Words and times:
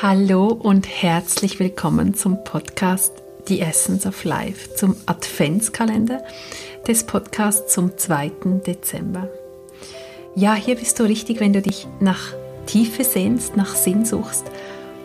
Hallo 0.00 0.46
und 0.46 0.86
herzlich 0.86 1.58
willkommen 1.58 2.14
zum 2.14 2.44
Podcast 2.44 3.12
The 3.48 3.60
Essence 3.60 4.06
of 4.06 4.22
Life, 4.22 4.76
zum 4.76 4.94
Adventskalender 5.06 6.22
des 6.86 7.02
Podcasts 7.02 7.74
zum 7.74 7.98
2. 7.98 8.30
Dezember. 8.64 9.28
Ja, 10.36 10.54
hier 10.54 10.76
bist 10.76 11.00
du 11.00 11.02
richtig, 11.02 11.40
wenn 11.40 11.52
du 11.52 11.60
dich 11.62 11.88
nach 11.98 12.32
Tiefe 12.66 13.02
sehnst, 13.02 13.56
nach 13.56 13.74
Sinn 13.74 14.04
suchst 14.04 14.44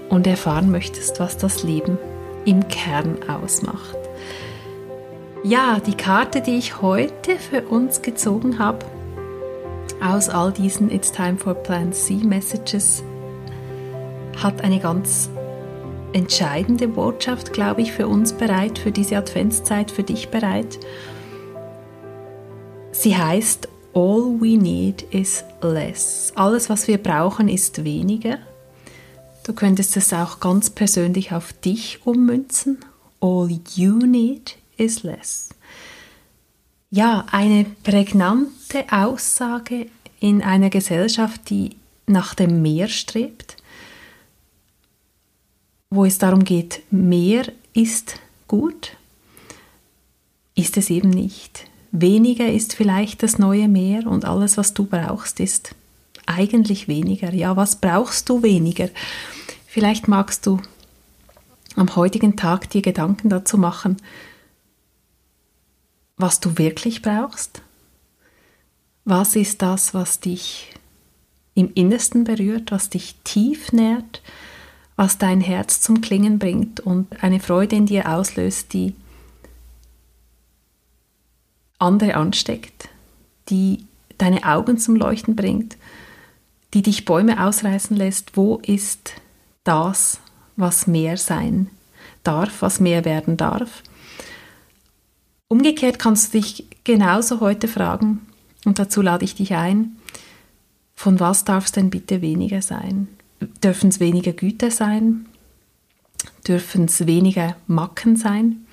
und 0.09 0.27
erfahren 0.27 0.69
möchtest, 0.69 1.19
was 1.19 1.37
das 1.37 1.63
Leben 1.63 1.97
im 2.45 2.67
Kern 2.67 3.17
ausmacht. 3.27 3.97
Ja, 5.43 5.79
die 5.79 5.97
Karte, 5.97 6.41
die 6.41 6.59
ich 6.59 6.83
heute 6.83 7.39
für 7.39 7.63
uns 7.63 8.03
gezogen 8.03 8.59
habe, 8.59 8.85
aus 10.03 10.29
all 10.29 10.51
diesen 10.51 10.91
It's 10.91 11.11
Time 11.11 11.37
for 11.37 11.55
Plan 11.55 11.91
C 11.93 12.13
Messages 12.13 13.01
hat 14.37 14.61
eine 14.61 14.79
ganz 14.79 15.29
entscheidende 16.13 16.87
Botschaft, 16.87 17.53
glaube 17.53 17.81
ich, 17.81 17.91
für 17.91 18.07
uns 18.07 18.33
bereit, 18.33 18.77
für 18.77 18.91
diese 18.91 19.17
Adventszeit, 19.17 19.91
für 19.91 20.03
dich 20.03 20.29
bereit. 20.29 20.79
Sie 22.91 23.17
heißt, 23.17 23.67
All 23.95 24.39
we 24.39 24.57
need 24.57 25.03
is 25.11 25.43
less. 25.61 26.31
Alles, 26.35 26.67
was 26.69 26.87
wir 26.87 26.97
brauchen, 26.97 27.47
ist 27.47 27.83
weniger. 27.83 28.39
Du 29.43 29.53
könntest 29.53 29.95
es 29.97 30.13
auch 30.13 30.39
ganz 30.39 30.71
persönlich 30.71 31.31
auf 31.31 31.53
dich 31.53 31.99
ummünzen. 32.03 32.79
All 33.19 33.49
you 33.75 33.97
need 33.97 34.57
is 34.77 35.03
less. 35.03 35.49
Ja, 36.89 37.25
eine 37.31 37.65
prägnante 37.83 38.85
Aussage 38.91 39.87
in 40.19 40.41
einer 40.41 40.69
Gesellschaft, 40.69 41.49
die 41.49 41.75
nach 42.07 42.33
dem 42.33 42.61
Meer 42.61 42.87
strebt, 42.87 43.57
wo 45.93 46.05
es 46.05 46.17
darum 46.17 46.43
geht, 46.43 46.81
mehr 46.91 47.45
ist 47.73 48.19
gut, 48.47 48.95
ist 50.55 50.77
es 50.77 50.89
eben 50.89 51.09
nicht. 51.09 51.65
Weniger 51.91 52.51
ist 52.51 52.73
vielleicht 52.73 53.23
das 53.23 53.37
neue 53.37 53.67
Mehr 53.67 54.07
und 54.07 54.25
alles, 54.25 54.57
was 54.57 54.73
du 54.73 54.85
brauchst, 54.85 55.39
ist 55.39 55.75
eigentlich 56.25 56.87
weniger. 56.87 57.33
Ja, 57.33 57.55
was 57.55 57.75
brauchst 57.75 58.29
du 58.29 58.41
weniger? 58.43 58.89
Vielleicht 59.67 60.07
magst 60.07 60.45
du 60.45 60.59
am 61.75 61.95
heutigen 61.95 62.35
Tag 62.35 62.69
dir 62.69 62.81
Gedanken 62.81 63.29
dazu 63.29 63.57
machen, 63.57 63.97
was 66.17 66.39
du 66.39 66.57
wirklich 66.57 67.01
brauchst. 67.01 67.61
Was 69.05 69.35
ist 69.35 69.61
das, 69.61 69.93
was 69.93 70.19
dich 70.19 70.71
im 71.55 71.71
Innersten 71.73 72.23
berührt, 72.23 72.71
was 72.71 72.89
dich 72.89 73.15
tief 73.23 73.71
nährt, 73.71 74.21
was 74.95 75.17
dein 75.17 75.41
Herz 75.41 75.81
zum 75.81 76.01
Klingen 76.01 76.39
bringt 76.39 76.79
und 76.79 77.23
eine 77.23 77.39
Freude 77.39 77.75
in 77.75 77.85
dir 77.85 78.09
auslöst, 78.09 78.73
die 78.73 78.95
andere 81.79 82.15
ansteckt, 82.15 82.89
die 83.49 83.85
deine 84.17 84.43
Augen 84.45 84.77
zum 84.77 84.95
Leuchten 84.95 85.35
bringt, 85.35 85.77
die 86.73 86.81
dich 86.81 87.05
Bäume 87.05 87.43
ausreißen 87.43 87.95
lässt. 87.95 88.37
Wo 88.37 88.57
ist 88.57 89.13
das, 89.63 90.19
was 90.55 90.87
mehr 90.87 91.17
sein 91.17 91.69
darf, 92.23 92.61
was 92.61 92.79
mehr 92.79 93.05
werden 93.05 93.37
darf? 93.37 93.83
Umgekehrt 95.47 95.99
kannst 95.99 96.33
du 96.33 96.39
dich 96.39 96.65
genauso 96.83 97.39
heute 97.39 97.67
fragen, 97.67 98.25
und 98.65 98.79
dazu 98.79 99.01
lade 99.01 99.25
ich 99.25 99.35
dich 99.35 99.55
ein, 99.55 99.97
von 100.95 101.19
was 101.19 101.43
darf 101.43 101.65
es 101.65 101.73
denn 101.73 101.89
bitte 101.89 102.21
weniger 102.21 102.61
sein? 102.61 103.07
Dürfen 103.63 103.89
es 103.89 103.99
weniger 103.99 104.33
Güter 104.33 104.71
sein, 104.71 105.25
dürfen 106.47 106.85
es 106.85 107.05
weniger 107.05 107.55
Macken 107.67 108.15
sein, 108.15 108.65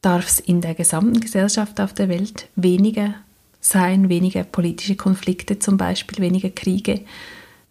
darf 0.00 0.26
es 0.26 0.40
in 0.40 0.60
der 0.60 0.74
gesamten 0.74 1.20
Gesellschaft 1.20 1.80
auf 1.80 1.92
der 1.92 2.08
Welt 2.08 2.48
weniger 2.56 3.14
sein, 3.60 4.08
weniger 4.08 4.44
politische 4.44 4.96
Konflikte 4.96 5.58
zum 5.58 5.76
Beispiel, 5.76 6.18
weniger 6.22 6.50
Kriege, 6.50 7.00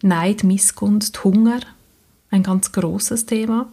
Neid, 0.02 0.44
Missgunst, 0.44 1.24
Hunger, 1.24 1.60
ein 2.30 2.42
ganz 2.42 2.72
großes 2.72 3.26
Thema. 3.26 3.72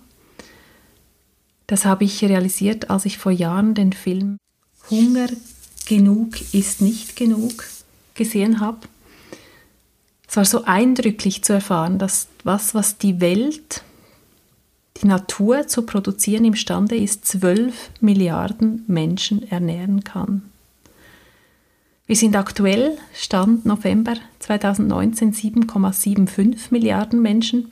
Das 1.68 1.86
habe 1.86 2.06
ich 2.06 2.24
realisiert, 2.24 2.90
als 2.90 3.06
ich 3.06 3.18
vor 3.18 3.32
Jahren 3.32 3.74
den 3.74 3.94
Film 3.94 4.38
Hunger 4.90 5.28
genug 5.86 6.54
ist 6.54 6.82
nicht 6.82 7.16
genug 7.16 7.66
gesehen 8.14 8.60
habe. 8.60 8.88
Es 10.34 10.38
war 10.38 10.46
so 10.46 10.64
eindrücklich 10.64 11.44
zu 11.44 11.54
erfahren, 11.54 12.00
dass 12.00 12.28
was, 12.44 12.74
was 12.74 12.98
die 12.98 13.22
Welt, 13.22 13.84
die 14.98 15.06
Natur 15.06 15.68
zu 15.68 15.84
produzieren 15.84 16.44
imstande 16.44 16.96
ist, 16.96 17.28
zwölf 17.28 17.92
Milliarden 18.02 18.84
Menschen 18.88 19.48
ernähren 19.48 20.04
kann. 20.04 20.42
Wir 22.08 22.16
sind 22.16 22.36
aktuell, 22.36 22.98
Stand 23.14 23.68
November 23.68 24.16
2019, 24.40 25.34
7,75 25.36 26.72
Milliarden 26.72 27.22
Menschen 27.22 27.72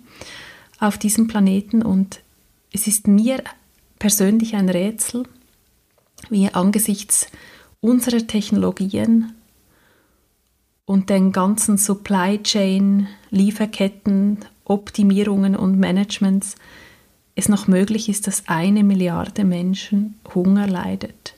auf 0.79 0.99
diesem 0.99 1.27
Planeten 1.27 1.81
und 1.81 2.19
es 2.71 2.85
ist 2.85 3.07
mir 3.07 3.43
persönlich 3.97 4.53
ein 4.53 4.69
Rätsel, 4.69 5.23
wie 6.29 6.47
angesichts 6.53 7.25
unserer 7.79 8.27
Technologien 8.27 9.33
und 10.91 11.09
den 11.09 11.31
ganzen 11.31 11.77
Supply 11.77 12.43
Chain, 12.43 13.07
Lieferketten, 13.29 14.39
Optimierungen 14.65 15.55
und 15.55 15.79
Managements 15.79 16.55
es 17.33 17.47
noch 17.47 17.65
möglich 17.69 18.09
ist, 18.09 18.27
dass 18.27 18.49
eine 18.49 18.83
Milliarde 18.83 19.45
Menschen 19.45 20.19
Hunger 20.35 20.67
leidet. 20.67 21.35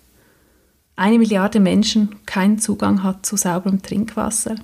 Eine 0.96 1.20
Milliarde 1.20 1.60
Menschen 1.60 2.16
keinen 2.26 2.58
Zugang 2.58 3.04
hat 3.04 3.28
zu 3.28 3.38
sauberem 3.38 3.84
Trinkwasser, 3.84 4.56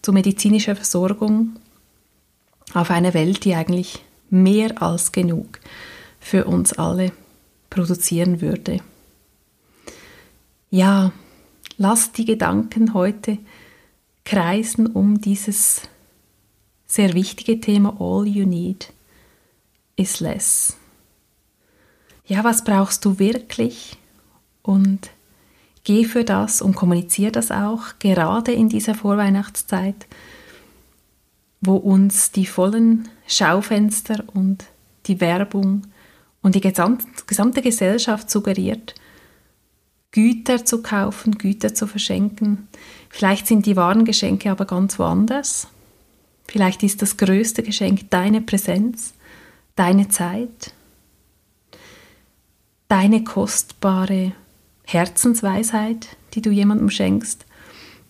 zu 0.00 0.12
medizinischer 0.12 0.76
Versorgung 0.76 1.56
auf 2.74 2.88
einer 2.88 3.14
Welt, 3.14 3.44
die 3.44 3.56
eigentlich 3.56 4.04
mehr 4.30 4.80
als 4.80 5.10
genug 5.10 5.58
für 6.20 6.44
uns 6.44 6.72
alle 6.72 7.10
produzieren 7.68 8.40
würde. 8.40 8.78
Ja, 10.70 11.10
lass 11.78 12.12
die 12.12 12.26
Gedanken 12.26 12.94
heute 12.94 13.38
kreisen 14.24 14.86
um 14.86 15.20
dieses 15.20 15.82
sehr 16.86 17.14
wichtige 17.14 17.60
Thema 17.60 17.96
All 17.98 18.26
You 18.26 18.46
Need 18.46 18.92
is 19.96 20.20
Less. 20.20 20.76
Ja, 22.26 22.44
was 22.44 22.64
brauchst 22.64 23.04
du 23.04 23.18
wirklich? 23.18 23.96
Und 24.62 25.10
geh 25.84 26.04
für 26.04 26.24
das 26.24 26.62
und 26.62 26.74
kommuniziere 26.74 27.32
das 27.32 27.50
auch, 27.50 27.98
gerade 27.98 28.52
in 28.52 28.68
dieser 28.68 28.94
Vorweihnachtszeit, 28.94 30.06
wo 31.60 31.76
uns 31.76 32.30
die 32.30 32.46
vollen 32.46 33.08
Schaufenster 33.26 34.24
und 34.34 34.64
die 35.06 35.20
Werbung 35.20 35.82
und 36.42 36.54
die 36.54 36.60
gesamte 36.60 37.62
Gesellschaft 37.62 38.30
suggeriert, 38.30 38.94
Güter 40.10 40.64
zu 40.64 40.82
kaufen, 40.82 41.38
Güter 41.38 41.74
zu 41.74 41.86
verschenken. 41.86 42.68
Vielleicht 43.14 43.46
sind 43.46 43.66
die 43.66 43.76
wahren 43.76 44.06
Geschenke 44.06 44.50
aber 44.50 44.64
ganz 44.64 44.98
woanders. 44.98 45.68
Vielleicht 46.48 46.82
ist 46.82 47.02
das 47.02 47.18
größte 47.18 47.62
Geschenk 47.62 48.10
deine 48.10 48.40
Präsenz, 48.40 49.12
deine 49.76 50.08
Zeit, 50.08 50.72
deine 52.88 53.22
kostbare 53.22 54.32
Herzensweisheit, 54.84 56.08
die 56.32 56.40
du 56.40 56.50
jemandem 56.50 56.88
schenkst, 56.88 57.44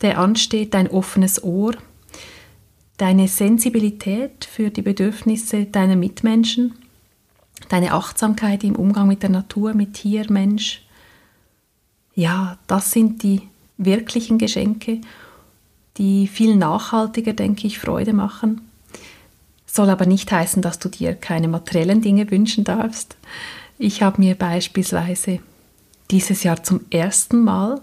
der 0.03 0.19
ansteht, 0.19 0.73
dein 0.73 0.89
offenes 0.89 1.43
Ohr, 1.43 1.75
deine 2.97 3.27
Sensibilität 3.27 4.45
für 4.45 4.71
die 4.71 4.83
Bedürfnisse 4.83 5.65
deiner 5.65 5.97
Mitmenschen, 5.97 6.75
deine 7.69 7.93
Achtsamkeit 7.93 8.63
im 8.63 8.77
Umgang 8.77 9.09
mit 9.09 9.25
der 9.25 9.31
Natur, 9.31 9.75
mit 9.75 9.95
Tier, 9.95 10.31
Mensch, 10.31 10.87
ja, 12.15 12.57
das 12.69 12.93
sind 12.93 13.25
die 13.25 13.48
wirklichen 13.84 14.39
Geschenke, 14.39 15.01
die 15.97 16.27
viel 16.27 16.57
nachhaltiger, 16.57 17.33
denke 17.33 17.67
ich, 17.67 17.79
Freude 17.79 18.13
machen. 18.13 18.63
Soll 19.67 19.91
aber 19.91 20.07
nicht 20.07 20.31
heißen, 20.31 20.63
dass 20.63 20.79
du 20.79 20.89
dir 20.89 21.15
keine 21.15 21.49
materiellen 21.49 22.03
Dinge 22.03 22.31
wünschen 22.31 22.65
darfst. 22.65 23.17
Ich 23.79 24.03
habe 24.03 24.21
mir 24.21 24.34
beispielsweise 24.34 25.41
dieses 26.11 26.43
Jahr 26.43 26.63
zum 26.63 26.81
ersten 26.91 27.43
Mal 27.43 27.81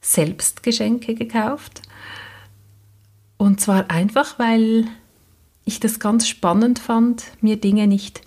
selbst 0.00 0.62
Geschenke 0.62 1.14
gekauft. 1.14 1.82
Und 3.36 3.60
zwar 3.60 3.90
einfach, 3.90 4.38
weil 4.38 4.86
ich 5.64 5.80
das 5.80 6.00
ganz 6.00 6.26
spannend 6.26 6.78
fand, 6.78 7.24
mir 7.40 7.56
Dinge 7.56 7.86
nicht 7.86 8.22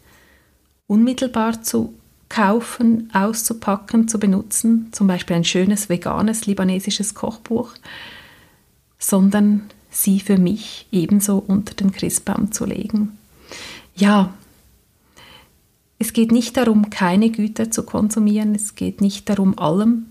unmittelbar 0.87 1.61
zu 1.63 1.93
kaufen, 2.33 3.11
auszupacken, 3.13 4.07
zu 4.07 4.17
benutzen, 4.17 4.87
zum 4.91 5.05
Beispiel 5.05 5.35
ein 5.35 5.43
schönes 5.43 5.87
veganes 5.87 6.47
libanesisches 6.47 7.13
Kochbuch, 7.13 7.73
sondern 8.97 9.69
sie 9.91 10.19
für 10.19 10.39
mich 10.39 10.87
ebenso 10.91 11.37
unter 11.37 11.75
den 11.75 11.91
Christbaum 11.91 12.51
zu 12.51 12.65
legen. 12.65 13.19
Ja, 13.95 14.33
es 15.99 16.11
geht 16.13 16.31
nicht 16.31 16.57
darum, 16.57 16.89
keine 16.89 17.29
Güter 17.29 17.69
zu 17.69 17.83
konsumieren, 17.83 18.55
es 18.55 18.73
geht 18.73 18.99
nicht 18.99 19.29
darum, 19.29 19.59
allem 19.59 20.07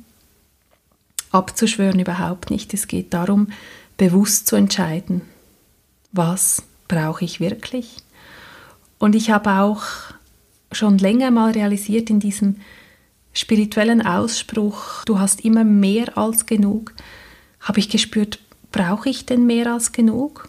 abzuschwören, 1.32 1.98
überhaupt 1.98 2.50
nicht. 2.50 2.72
Es 2.72 2.86
geht 2.86 3.12
darum, 3.14 3.48
bewusst 3.96 4.46
zu 4.46 4.54
entscheiden, 4.54 5.22
was 6.12 6.62
brauche 6.86 7.24
ich 7.24 7.40
wirklich. 7.40 7.96
Und 9.00 9.16
ich 9.16 9.32
habe 9.32 9.50
auch 9.54 9.82
schon 10.72 10.98
länger 10.98 11.30
mal 11.30 11.52
realisiert 11.52 12.10
in 12.10 12.20
diesem 12.20 12.56
spirituellen 13.32 14.04
Ausspruch, 14.04 15.04
du 15.04 15.18
hast 15.18 15.44
immer 15.44 15.64
mehr 15.64 16.16
als 16.18 16.46
genug, 16.46 16.94
habe 17.60 17.80
ich 17.80 17.88
gespürt, 17.88 18.40
brauche 18.70 19.08
ich 19.08 19.26
denn 19.26 19.46
mehr 19.46 19.72
als 19.72 19.92
genug? 19.92 20.48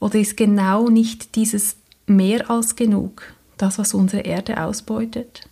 Oder 0.00 0.18
ist 0.18 0.36
genau 0.36 0.88
nicht 0.88 1.36
dieses 1.36 1.76
mehr 2.06 2.50
als 2.50 2.76
genug 2.76 3.22
das, 3.56 3.78
was 3.78 3.94
unsere 3.94 4.22
Erde 4.22 4.62
ausbeutet? 4.62 5.48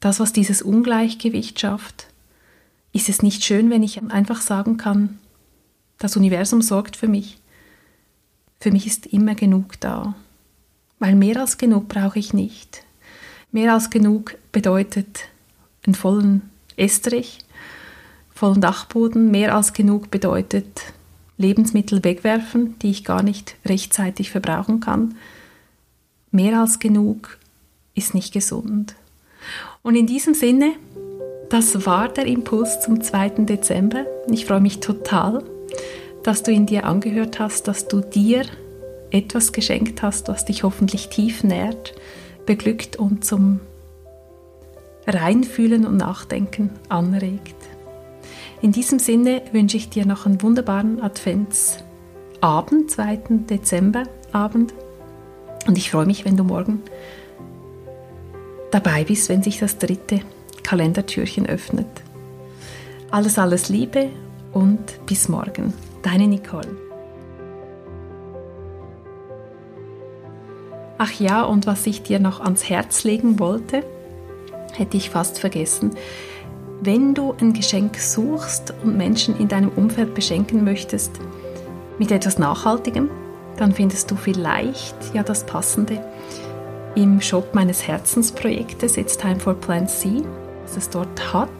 Das, 0.00 0.20
was 0.20 0.32
dieses 0.32 0.62
Ungleichgewicht 0.62 1.58
schafft? 1.58 2.06
Ist 2.92 3.08
es 3.08 3.22
nicht 3.22 3.44
schön, 3.44 3.70
wenn 3.70 3.82
ich 3.82 4.02
einfach 4.02 4.40
sagen 4.40 4.76
kann, 4.76 5.18
das 5.98 6.16
Universum 6.16 6.62
sorgt 6.62 6.96
für 6.96 7.08
mich? 7.08 7.38
Für 8.60 8.70
mich 8.70 8.86
ist 8.86 9.06
immer 9.06 9.34
genug 9.34 9.80
da. 9.80 10.14
Weil 10.98 11.14
mehr 11.14 11.40
als 11.40 11.58
genug 11.58 11.88
brauche 11.88 12.18
ich 12.18 12.32
nicht. 12.32 12.82
Mehr 13.52 13.74
als 13.74 13.90
genug 13.90 14.36
bedeutet 14.52 15.28
einen 15.86 15.94
vollen 15.94 16.42
Estrich, 16.76 17.38
vollen 18.34 18.60
Dachboden. 18.60 19.30
Mehr 19.30 19.54
als 19.54 19.72
genug 19.72 20.10
bedeutet 20.10 20.82
Lebensmittel 21.38 22.02
wegwerfen, 22.02 22.78
die 22.80 22.90
ich 22.90 23.04
gar 23.04 23.22
nicht 23.22 23.56
rechtzeitig 23.64 24.30
verbrauchen 24.30 24.80
kann. 24.80 25.16
Mehr 26.30 26.60
als 26.60 26.78
genug 26.78 27.38
ist 27.94 28.14
nicht 28.14 28.32
gesund. 28.32 28.94
Und 29.82 29.94
in 29.94 30.06
diesem 30.06 30.34
Sinne, 30.34 30.72
das 31.48 31.86
war 31.86 32.08
der 32.08 32.26
Impuls 32.26 32.80
zum 32.80 33.02
2. 33.02 33.44
Dezember. 33.44 34.04
Ich 34.30 34.46
freue 34.46 34.60
mich 34.60 34.80
total, 34.80 35.44
dass 36.22 36.42
du 36.42 36.50
ihn 36.50 36.66
dir 36.66 36.84
angehört 36.84 37.38
hast, 37.38 37.68
dass 37.68 37.86
du 37.86 38.00
dir 38.00 38.44
etwas 39.10 39.52
geschenkt 39.52 40.02
hast, 40.02 40.28
was 40.28 40.44
dich 40.44 40.62
hoffentlich 40.62 41.08
tief 41.08 41.44
nährt, 41.44 41.94
beglückt 42.44 42.96
und 42.96 43.24
zum 43.24 43.60
Reinfühlen 45.06 45.86
und 45.86 45.96
Nachdenken 45.96 46.70
anregt. 46.88 47.54
In 48.62 48.72
diesem 48.72 48.98
Sinne 48.98 49.42
wünsche 49.52 49.76
ich 49.76 49.90
dir 49.90 50.06
noch 50.06 50.26
einen 50.26 50.42
wunderbaren 50.42 51.00
Adventsabend, 51.00 52.90
2. 52.90 53.18
Dezemberabend. 53.48 54.74
Und 55.66 55.78
ich 55.78 55.90
freue 55.90 56.06
mich, 56.06 56.24
wenn 56.24 56.36
du 56.36 56.44
morgen 56.44 56.82
dabei 58.70 59.04
bist, 59.04 59.28
wenn 59.28 59.42
sich 59.42 59.58
das 59.58 59.78
dritte 59.78 60.20
Kalendertürchen 60.62 61.46
öffnet. 61.46 61.86
Alles, 63.10 63.38
alles 63.38 63.68
Liebe 63.68 64.10
und 64.52 65.06
bis 65.06 65.28
morgen. 65.28 65.72
Deine 66.02 66.26
Nicole. 66.26 66.85
Ach 70.98 71.12
ja, 71.12 71.42
und 71.42 71.66
was 71.66 71.86
ich 71.86 72.02
dir 72.02 72.18
noch 72.18 72.40
ans 72.40 72.68
Herz 72.68 73.04
legen 73.04 73.38
wollte, 73.38 73.84
hätte 74.72 74.96
ich 74.96 75.10
fast 75.10 75.38
vergessen. 75.38 75.90
Wenn 76.80 77.14
du 77.14 77.34
ein 77.40 77.52
Geschenk 77.52 77.98
suchst 77.98 78.72
und 78.82 78.96
Menschen 78.96 79.38
in 79.38 79.48
deinem 79.48 79.70
Umfeld 79.70 80.14
beschenken 80.14 80.64
möchtest 80.64 81.12
mit 81.98 82.10
etwas 82.10 82.38
Nachhaltigem, 82.38 83.10
dann 83.56 83.72
findest 83.72 84.10
du 84.10 84.16
vielleicht 84.16 84.96
ja 85.14 85.22
das 85.22 85.44
Passende 85.44 86.02
im 86.94 87.20
Shop 87.20 87.54
meines 87.54 87.86
Herzensprojektes 87.86 88.96
It's 88.96 89.18
Time 89.18 89.38
for 89.38 89.54
Plant 89.54 89.90
C, 89.90 90.22
was 90.62 90.76
es 90.76 90.90
dort 90.90 91.32
hat. 91.32 91.50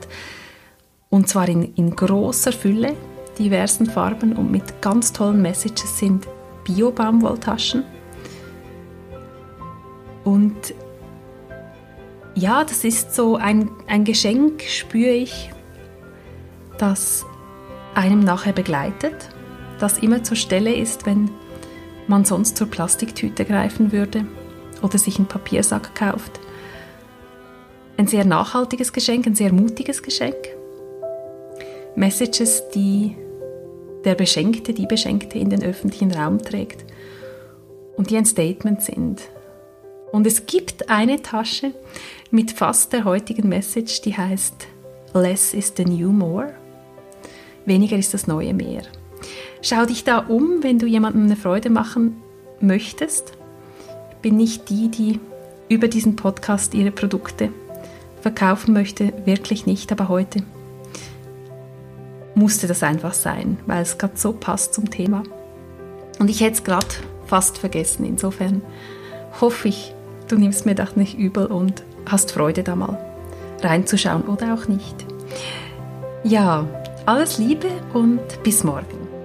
Und 1.10 1.28
zwar 1.28 1.48
in, 1.48 1.74
in 1.74 1.94
großer 1.94 2.52
Fülle, 2.52 2.94
diversen 3.38 3.86
Farben 3.86 4.32
und 4.34 4.50
mit 4.50 4.80
ganz 4.80 5.12
tollen 5.12 5.42
Messages 5.42 5.98
sind 5.98 6.26
Bio-Baumwolltaschen 6.64 7.84
und 10.26 10.74
ja, 12.34 12.64
das 12.64 12.82
ist 12.82 13.14
so 13.14 13.36
ein, 13.36 13.70
ein 13.86 14.04
Geschenk, 14.04 14.62
spüre 14.62 15.12
ich, 15.12 15.50
das 16.78 17.24
einem 17.94 18.20
nachher 18.20 18.52
begleitet, 18.52 19.14
das 19.78 19.98
immer 19.98 20.24
zur 20.24 20.36
Stelle 20.36 20.74
ist, 20.74 21.06
wenn 21.06 21.30
man 22.08 22.24
sonst 22.24 22.56
zur 22.56 22.66
Plastiktüte 22.66 23.44
greifen 23.44 23.92
würde 23.92 24.26
oder 24.82 24.98
sich 24.98 25.16
einen 25.16 25.28
Papiersack 25.28 25.94
kauft. 25.94 26.40
Ein 27.96 28.08
sehr 28.08 28.24
nachhaltiges 28.24 28.92
Geschenk, 28.92 29.28
ein 29.28 29.36
sehr 29.36 29.52
mutiges 29.52 30.02
Geschenk. 30.02 30.36
Messages, 31.94 32.68
die 32.74 33.16
der 34.04 34.16
Beschenkte, 34.16 34.74
die 34.74 34.86
Beschenkte 34.86 35.38
in 35.38 35.50
den 35.50 35.62
öffentlichen 35.62 36.10
Raum 36.10 36.42
trägt 36.42 36.84
und 37.96 38.10
die 38.10 38.16
ein 38.16 38.26
Statement 38.26 38.82
sind 38.82 39.22
und 40.16 40.26
es 40.26 40.46
gibt 40.46 40.88
eine 40.88 41.20
Tasche 41.20 41.74
mit 42.30 42.50
fast 42.52 42.94
der 42.94 43.04
heutigen 43.04 43.50
Message, 43.50 44.00
die 44.00 44.16
heißt 44.16 44.66
Less 45.12 45.52
is 45.52 45.74
the 45.76 45.84
new 45.84 46.10
more. 46.10 46.54
Weniger 47.66 47.98
ist 47.98 48.14
das 48.14 48.26
neue 48.26 48.54
mehr. 48.54 48.80
Schau 49.60 49.84
dich 49.84 50.04
da 50.04 50.20
um, 50.20 50.62
wenn 50.62 50.78
du 50.78 50.86
jemandem 50.86 51.24
eine 51.24 51.36
Freude 51.36 51.68
machen 51.68 52.16
möchtest. 52.62 53.34
Ich 54.12 54.16
bin 54.22 54.38
nicht 54.38 54.70
die, 54.70 54.88
die 54.88 55.20
über 55.68 55.86
diesen 55.86 56.16
Podcast 56.16 56.72
ihre 56.72 56.92
Produkte 56.92 57.50
verkaufen 58.22 58.72
möchte, 58.72 59.12
wirklich 59.26 59.66
nicht, 59.66 59.92
aber 59.92 60.08
heute 60.08 60.42
musste 62.34 62.66
das 62.66 62.82
einfach 62.82 63.12
sein, 63.12 63.58
weil 63.66 63.82
es 63.82 63.98
gerade 63.98 64.16
so 64.16 64.32
passt 64.32 64.72
zum 64.72 64.88
Thema. 64.88 65.24
Und 66.18 66.30
ich 66.30 66.40
hätte 66.40 66.54
es 66.54 66.64
gerade 66.64 66.86
fast 67.26 67.58
vergessen. 67.58 68.06
Insofern 68.06 68.62
hoffe 69.42 69.68
ich, 69.68 69.92
du 70.28 70.36
nimmst 70.36 70.66
mir 70.66 70.74
das 70.74 70.96
nicht 70.96 71.18
übel 71.18 71.46
und 71.46 71.82
hast 72.06 72.32
Freude 72.32 72.62
da 72.62 72.76
mal 72.76 72.98
reinzuschauen 73.62 74.22
oder 74.22 74.54
auch 74.54 74.68
nicht. 74.68 75.06
Ja, 76.24 76.66
alles 77.06 77.38
Liebe 77.38 77.68
und 77.94 78.42
bis 78.42 78.64
morgen. 78.64 79.15